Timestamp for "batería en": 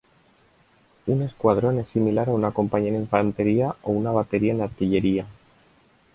4.09-4.61